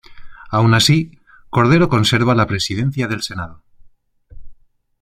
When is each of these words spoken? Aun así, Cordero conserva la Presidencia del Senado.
Aun 0.57 0.71
así, 0.73 1.19
Cordero 1.51 1.87
conserva 1.87 2.33
la 2.33 2.47
Presidencia 2.47 3.07
del 3.07 3.21
Senado. 3.21 3.61